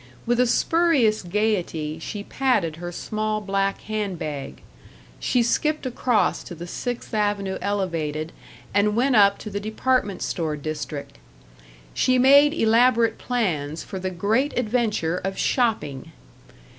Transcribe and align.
With 0.25 0.39
a 0.39 0.47
spurious 0.47 1.21
gaiety 1.21 1.99
she 1.99 2.23
patted 2.23 2.77
her 2.77 2.91
small 2.91 3.39
black 3.39 3.81
hand 3.81 4.17
bag. 4.17 4.63
She 5.19 5.43
skipped 5.43 5.85
across 5.85 6.43
to 6.45 6.55
the 6.55 6.65
Sixth 6.65 7.13
Avenue 7.13 7.59
Elevated 7.61 8.31
and 8.73 8.95
went 8.95 9.15
up 9.15 9.37
to 9.37 9.51
the 9.51 9.59
department 9.59 10.23
store 10.23 10.57
district. 10.57 11.19
She 11.93 12.17
made 12.17 12.51
elaborate 12.51 13.19
plans 13.19 13.83
for 13.83 13.99
the 13.99 14.09
great 14.09 14.57
adventure 14.57 15.17
of 15.17 15.37
shopping. 15.37 16.11